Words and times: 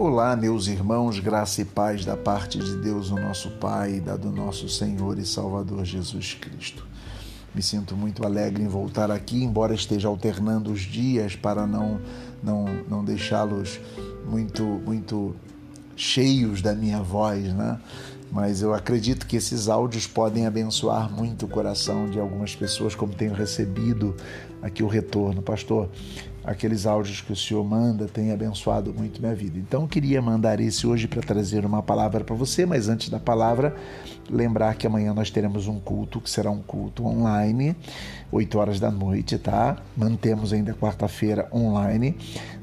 Olá, 0.00 0.36
meus 0.36 0.68
irmãos, 0.68 1.18
graça 1.18 1.60
e 1.60 1.64
paz 1.64 2.04
da 2.04 2.16
parte 2.16 2.56
de 2.56 2.76
Deus, 2.76 3.10
o 3.10 3.16
nosso 3.16 3.50
Pai, 3.58 3.94
e 3.94 4.00
da 4.00 4.16
do 4.16 4.30
nosso 4.30 4.68
Senhor 4.68 5.18
e 5.18 5.26
Salvador 5.26 5.84
Jesus 5.84 6.34
Cristo. 6.34 6.86
Me 7.52 7.60
sinto 7.60 7.96
muito 7.96 8.24
alegre 8.24 8.62
em 8.62 8.68
voltar 8.68 9.10
aqui, 9.10 9.42
embora 9.42 9.74
esteja 9.74 10.06
alternando 10.06 10.70
os 10.70 10.82
dias 10.82 11.34
para 11.34 11.66
não 11.66 12.00
não, 12.40 12.66
não 12.88 13.04
deixá-los 13.04 13.80
muito 14.24 14.62
muito 14.62 15.34
cheios 15.96 16.62
da 16.62 16.76
minha 16.76 17.02
voz, 17.02 17.52
né? 17.52 17.80
Mas 18.30 18.62
eu 18.62 18.72
acredito 18.72 19.26
que 19.26 19.34
esses 19.34 19.68
áudios 19.68 20.06
podem 20.06 20.46
abençoar 20.46 21.10
muito 21.10 21.46
o 21.46 21.48
coração 21.48 22.08
de 22.08 22.20
algumas 22.20 22.54
pessoas, 22.54 22.94
como 22.94 23.12
tenho 23.14 23.34
recebido 23.34 24.14
aqui 24.62 24.84
o 24.84 24.86
retorno. 24.86 25.42
Pastor, 25.42 25.88
aqueles 26.48 26.86
áudios 26.86 27.20
que 27.20 27.30
o 27.30 27.36
Senhor 27.36 27.62
manda 27.62 28.06
têm 28.06 28.32
abençoado 28.32 28.94
muito 28.94 29.20
minha 29.20 29.34
vida. 29.34 29.58
Então 29.58 29.82
eu 29.82 29.88
queria 29.88 30.22
mandar 30.22 30.58
esse 30.60 30.86
hoje 30.86 31.06
para 31.06 31.20
trazer 31.20 31.66
uma 31.66 31.82
palavra 31.82 32.24
para 32.24 32.34
você, 32.34 32.64
mas 32.64 32.88
antes 32.88 33.10
da 33.10 33.20
palavra, 33.20 33.76
lembrar 34.30 34.74
que 34.74 34.86
amanhã 34.86 35.12
nós 35.12 35.30
teremos 35.30 35.68
um 35.68 35.78
culto, 35.78 36.22
que 36.22 36.30
será 36.30 36.50
um 36.50 36.62
culto 36.62 37.04
online, 37.04 37.76
8 38.32 38.58
horas 38.58 38.80
da 38.80 38.90
noite, 38.90 39.36
tá? 39.36 39.76
Mantemos 39.94 40.54
ainda 40.54 40.72
quarta-feira 40.72 41.46
online. 41.52 42.16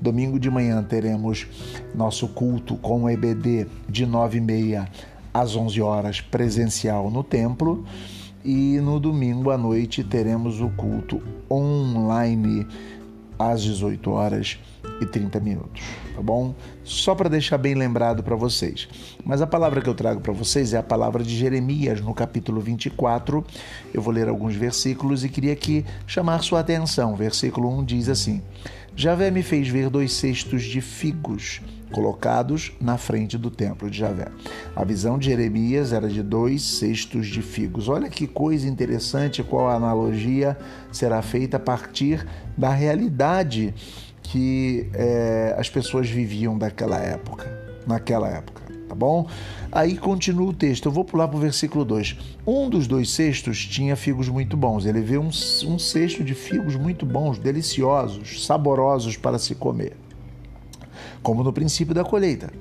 Domingo 0.00 0.38
de 0.38 0.48
manhã 0.48 0.80
teremos 0.84 1.48
nosso 1.92 2.28
culto 2.28 2.76
com 2.76 3.02
o 3.02 3.10
EBD 3.10 3.66
de 3.88 4.06
9 4.06 4.38
e 4.38 4.40
meia 4.40 4.88
às 5.34 5.56
11 5.56 5.82
horas 5.82 6.20
presencial 6.20 7.10
no 7.10 7.24
templo. 7.24 7.84
E 8.44 8.78
no 8.80 8.98
domingo 9.00 9.50
à 9.50 9.58
noite 9.58 10.04
teremos 10.04 10.60
o 10.60 10.68
culto 10.70 11.20
online 11.50 12.66
às 13.38 13.62
18 13.62 14.10
horas 14.10 14.58
e 15.00 15.06
30 15.06 15.40
minutos, 15.40 15.82
tá 16.14 16.22
bom? 16.22 16.54
Só 16.84 17.14
para 17.14 17.28
deixar 17.28 17.58
bem 17.58 17.74
lembrado 17.74 18.22
para 18.22 18.36
vocês. 18.36 18.88
Mas 19.24 19.40
a 19.40 19.46
palavra 19.46 19.80
que 19.80 19.88
eu 19.88 19.94
trago 19.94 20.20
para 20.20 20.32
vocês 20.32 20.74
é 20.74 20.78
a 20.78 20.82
palavra 20.82 21.22
de 21.22 21.36
Jeremias, 21.36 22.00
no 22.00 22.14
capítulo 22.14 22.60
24. 22.60 23.44
Eu 23.92 24.02
vou 24.02 24.12
ler 24.12 24.28
alguns 24.28 24.54
versículos 24.54 25.24
e 25.24 25.28
queria 25.28 25.52
aqui 25.52 25.84
chamar 26.06 26.42
sua 26.42 26.60
atenção. 26.60 27.14
Versículo 27.14 27.68
1 27.78 27.84
diz 27.84 28.08
assim: 28.08 28.42
Javé 28.94 29.30
me 29.30 29.42
fez 29.42 29.68
ver 29.68 29.88
dois 29.88 30.12
cestos 30.12 30.62
de 30.62 30.80
figos 30.80 31.60
colocados 31.90 32.72
na 32.80 32.96
frente 32.96 33.38
do 33.38 33.50
templo 33.50 33.88
de 33.88 33.98
Javé. 33.98 34.28
A 34.74 34.84
visão 34.84 35.18
de 35.18 35.26
Jeremias 35.26 35.92
era 35.92 36.08
de 36.08 36.22
dois 36.22 36.62
cestos 36.62 37.26
de 37.26 37.42
figos. 37.42 37.88
Olha 37.88 38.08
que 38.08 38.26
coisa 38.26 38.66
interessante, 38.66 39.42
qual 39.42 39.68
analogia 39.68 40.56
será 40.90 41.22
feita 41.22 41.58
a 41.58 41.60
partir 41.60 42.26
da 42.56 42.70
realidade 42.70 43.74
que 44.22 44.88
é, 44.94 45.54
as 45.58 45.68
pessoas 45.68 46.08
viviam 46.08 46.56
daquela 46.56 46.98
época, 46.98 47.46
naquela 47.86 48.28
época, 48.28 48.61
tá 48.92 48.94
bom? 48.94 49.26
Aí 49.70 49.96
continua 49.96 50.50
o 50.50 50.52
texto, 50.52 50.86
eu 50.86 50.92
vou 50.92 51.02
pular 51.02 51.26
para 51.26 51.38
o 51.38 51.40
versículo 51.40 51.82
2. 51.82 52.14
Um 52.46 52.68
dos 52.68 52.86
dois 52.86 53.08
cestos 53.10 53.64
tinha 53.64 53.96
figos 53.96 54.28
muito 54.28 54.54
bons. 54.54 54.84
Ele 54.84 55.00
vê 55.00 55.16
um, 55.16 55.28
um 55.28 55.78
cesto 55.78 56.22
de 56.22 56.34
figos 56.34 56.76
muito 56.76 57.06
bons, 57.06 57.38
deliciosos, 57.38 58.44
saborosos 58.44 59.16
para 59.16 59.38
se 59.38 59.54
comer 59.54 59.96
como 61.22 61.44
no 61.44 61.52
princípio 61.52 61.94
da 61.94 62.02
colheita. 62.02 62.52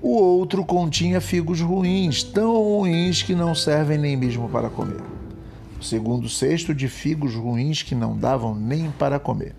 O 0.00 0.16
outro 0.16 0.64
continha 0.64 1.20
figos 1.20 1.60
ruins, 1.60 2.22
tão 2.22 2.54
ruins 2.62 3.24
que 3.24 3.34
não 3.34 3.56
servem 3.56 3.98
nem 3.98 4.16
mesmo 4.16 4.48
para 4.48 4.70
comer. 4.70 5.02
Segundo 5.84 6.30
cesto 6.30 6.74
de 6.74 6.88
figos 6.88 7.34
ruins 7.34 7.82
que 7.82 7.94
não 7.94 8.16
davam 8.16 8.54
nem 8.54 8.90
para 8.90 9.18
comer. 9.18 9.54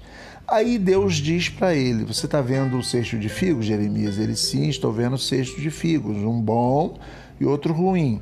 Aí 0.47 0.79
Deus 0.79 1.17
diz 1.17 1.49
para 1.49 1.75
ele: 1.75 2.03
Você 2.03 2.25
está 2.25 2.41
vendo 2.41 2.79
o 2.79 2.83
cesto 2.83 3.17
de 3.19 3.29
figos, 3.29 3.67
Jeremias? 3.67 4.17
Ele 4.17 4.35
sim, 4.35 4.67
estou 4.67 4.91
vendo 4.91 5.13
o 5.13 5.19
cesto 5.19 5.61
de 5.61 5.69
figos, 5.69 6.17
um 6.17 6.41
bom 6.41 6.97
e 7.39 7.45
outro 7.45 7.73
ruim. 7.73 8.21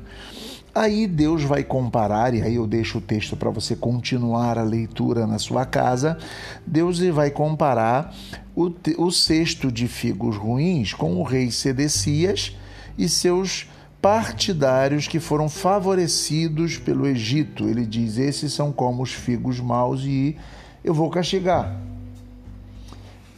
Aí 0.74 1.06
Deus 1.06 1.44
vai 1.44 1.64
comparar, 1.64 2.34
e 2.34 2.42
aí 2.42 2.56
eu 2.56 2.66
deixo 2.66 2.98
o 2.98 3.00
texto 3.00 3.36
para 3.36 3.48
você 3.48 3.74
continuar 3.74 4.58
a 4.58 4.62
leitura 4.62 5.26
na 5.26 5.38
sua 5.38 5.64
casa. 5.64 6.18
Deus 6.66 6.98
vai 6.98 7.30
comparar 7.30 8.14
o, 8.54 8.70
o 8.98 9.10
cesto 9.10 9.72
de 9.72 9.88
figos 9.88 10.36
ruins 10.36 10.92
com 10.92 11.16
o 11.16 11.22
rei 11.22 11.50
Sedecias 11.50 12.54
e 12.98 13.08
seus 13.08 13.66
partidários 14.04 15.08
que 15.08 15.18
foram 15.18 15.48
favorecidos 15.48 16.76
pelo 16.76 17.06
Egito. 17.06 17.66
Ele 17.66 17.86
diz: 17.86 18.18
Esses 18.18 18.52
são 18.52 18.70
como 18.70 19.02
os 19.02 19.14
figos 19.14 19.58
maus 19.60 20.02
e 20.04 20.36
eu 20.84 20.92
vou 20.92 21.08
castigar. 21.08 21.74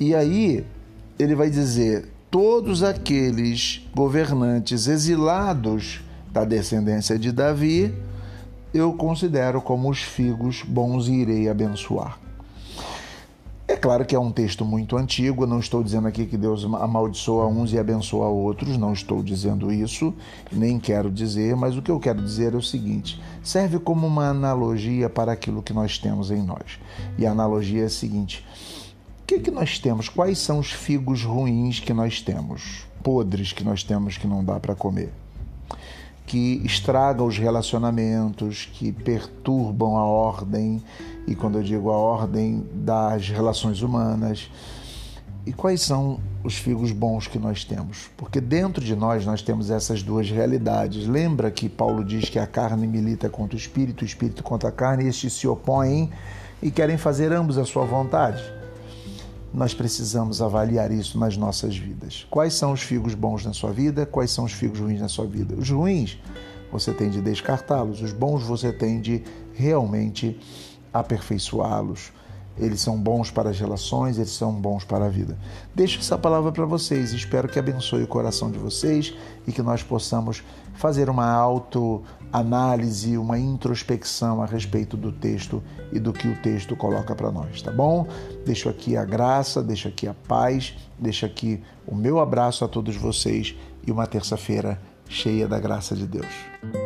E 0.01 0.13
aí 0.13 0.67
ele 1.21 1.37
vai 1.37 1.51
dizer: 1.51 2.09
todos 2.29 2.83
aqueles 2.83 3.89
governantes 3.95 4.89
exilados 4.89 6.01
da 6.33 6.45
descendência 6.45 7.17
de 7.17 7.31
Davi, 7.31 7.95
eu 8.75 8.93
considero 8.93 9.63
como 9.63 9.89
os 9.89 10.03
figos 10.03 10.65
bons 10.67 11.07
e 11.07 11.13
irei 11.13 11.49
abençoar. 11.49 12.19
É 13.77 13.79
claro 13.79 14.07
que 14.07 14.17
é 14.17 14.19
um 14.19 14.33
texto 14.33 14.65
muito 14.65 14.97
antigo, 14.97 15.47
não 15.47 15.61
estou 15.61 15.83
dizendo 15.83 16.09
aqui 16.09 16.25
que 16.25 16.39
Deus 16.39 16.65
amaldiçoa 16.65 17.47
uns 17.47 17.75
e 17.75 17.79
abençoa 17.79 18.27
outros, 18.27 18.79
não 18.79 18.95
estou 18.95 19.23
dizendo 19.23 19.71
isso, 19.71 20.15
nem 20.51 20.79
quero 20.79 21.11
dizer, 21.11 21.55
mas 21.55 21.77
o 21.77 21.83
que 21.83 21.91
eu 21.91 22.01
quero 22.01 22.23
dizer 22.23 22.55
é 22.55 22.57
o 22.57 22.63
seguinte: 22.63 23.21
serve 23.43 23.79
como 23.79 24.07
uma 24.07 24.31
analogia 24.31 25.11
para 25.11 25.31
aquilo 25.31 25.63
que 25.63 25.75
nós 25.75 25.99
temos 25.99 26.31
em 26.31 26.43
nós. 26.43 26.79
E 27.19 27.27
a 27.27 27.33
analogia 27.33 27.83
é 27.83 27.85
a 27.85 27.91
seguinte: 27.91 28.43
o 29.21 29.27
que, 29.27 29.41
que 29.41 29.51
nós 29.51 29.79
temos? 29.79 30.09
Quais 30.09 30.39
são 30.39 30.59
os 30.59 30.73
figos 30.73 31.23
ruins 31.23 31.79
que 31.79 31.93
nós 31.93 32.23
temos? 32.23 32.87
Podres 33.03 33.53
que 33.53 33.63
nós 33.63 33.85
temos 33.85 34.17
que 34.17 34.27
não 34.27 34.43
dá 34.43 34.59
para 34.59 34.75
comer? 34.75 35.13
Que 36.27 36.61
estraga 36.65 37.23
os 37.23 37.39
relacionamentos, 37.39 38.69
que 38.73 38.91
perturbam 38.91 39.97
a 39.97 40.05
ordem, 40.05 40.83
e 41.27 41.35
quando 41.35 41.59
eu 41.59 41.63
digo 41.63 41.91
a 41.91 41.97
ordem 41.97 42.67
das 42.73 43.29
relações 43.29 43.81
humanas. 43.81 44.51
E 45.47 45.53
quais 45.53 45.81
são 45.81 46.19
os 46.43 46.57
figos 46.57 46.91
bons 46.91 47.29
que 47.29 47.39
nós 47.39 47.65
temos? 47.65 48.11
Porque 48.17 48.41
dentro 48.41 48.85
de 48.85 48.97
nós 48.97 49.25
nós 49.25 49.43
temos 49.43 49.71
essas 49.71 50.03
duas 50.03 50.29
realidades. 50.29 51.07
Lembra 51.07 51.53
que 51.53 51.69
Paulo 51.69 52.05
diz 52.05 52.29
que 52.29 52.39
a 52.39 52.47
carne 52.49 52.85
milita 52.85 53.29
contra 53.29 53.55
o 53.55 53.59
espírito, 53.59 54.03
o 54.03 54.05
espírito 54.05 54.43
contra 54.43 54.71
a 54.71 54.73
carne, 54.73 55.05
e 55.05 55.09
estes 55.09 55.35
se 55.35 55.47
opõem 55.47 56.11
e 56.61 56.69
querem 56.69 56.97
fazer 56.97 57.33
ambos 57.33 57.59
a 57.59 57.65
sua 57.65 57.85
vontade? 57.85 58.43
Nós 59.53 59.73
precisamos 59.73 60.43
avaliar 60.43 60.91
isso 60.91 61.19
nas 61.19 61.37
nossas 61.37 61.77
vidas. 61.77 62.27
Quais 62.31 62.55
são 62.55 62.73
os 62.73 62.83
figos 62.83 63.15
bons 63.15 63.45
na 63.45 63.53
sua 63.53 63.73
vida? 63.73 64.05
Quais 64.05 64.31
são 64.31 64.45
os 64.45 64.53
figos 64.53 64.79
ruins 64.79 65.01
na 65.01 65.09
sua 65.09 65.27
vida? 65.27 65.55
Os 65.55 65.71
ruins 65.71 66.19
você 66.71 66.93
tem 66.93 67.09
de 67.09 67.21
descartá-los, 67.21 68.03
os 68.03 68.13
bons 68.13 68.43
você 68.43 68.73
tem 68.73 69.01
de 69.01 69.23
realmente 69.55 70.39
aperfeiçoá-los. 70.93 72.13
Eles 72.59 72.81
são 72.81 72.99
bons 72.99 73.31
para 73.31 73.51
as 73.51 73.59
relações, 73.59 74.17
eles 74.17 74.31
são 74.31 74.53
bons 74.53 74.85
para 74.85 75.07
a 75.07 75.09
vida. 75.09 75.37
Deixo 75.75 75.99
essa 75.99 76.17
palavra 76.17 76.51
para 76.51 76.65
vocês, 76.65 77.13
espero 77.13 77.49
que 77.49 77.59
abençoe 77.59 78.03
o 78.03 78.09
coração 78.09 78.51
de 78.51 78.59
vocês 78.59 79.15
e 79.47 79.53
que 79.53 79.63
nós 79.63 79.83
possamos 79.83 80.43
fazer 80.75 81.11
uma 81.11 81.31
autoanálise, 81.31 83.17
uma 83.19 83.39
introspecção 83.39 84.43
a 84.43 84.47
respeito 84.47 84.97
do 84.97 85.13
texto 85.13 85.63
e 85.93 85.99
do 85.99 86.13
que 86.13 86.29
o 86.29 86.37
texto 86.37 86.77
coloca 86.77 87.15
para 87.15 87.31
nós, 87.31 87.63
tá 87.63 87.71
bom? 87.71 88.07
Deixo 88.45 88.69
aqui 88.69 88.97
a 88.97 89.05
graça, 89.05 89.63
deixo 89.63 89.89
aqui 89.89 90.07
a 90.07 90.15
paz, 90.15 90.75
deixo 90.99 91.27
aqui 91.27 91.63
o 91.87 91.95
meu 91.95 92.21
abraço 92.21 92.65
a 92.65 92.69
todos 92.69 92.97
vocês 92.97 93.55
e 93.87 93.93
uma 93.93 94.07
terça-feira 94.07 94.81
cheia 95.09 95.47
da 95.47 95.59
graça 95.59 95.95
de 95.95 96.07
Deus. 96.07 96.86